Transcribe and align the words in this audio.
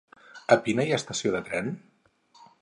A 0.55 0.55
Pina 0.67 0.85
hi 0.87 0.93
ha 0.95 0.99
estació 1.01 1.35
de 1.37 1.43
tren? 1.51 1.71